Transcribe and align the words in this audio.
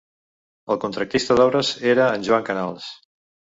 El 0.75 0.79
contractista 0.85 1.37
d'obres 1.41 1.71
era 1.93 2.09
en 2.17 2.27
Joan 2.31 2.51
Canals. 2.51 2.91